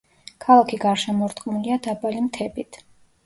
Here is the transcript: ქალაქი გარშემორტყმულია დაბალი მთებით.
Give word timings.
ქალაქი 0.45 0.77
გარშემორტყმულია 0.85 1.77
დაბალი 1.89 2.23
მთებით. 2.29 2.81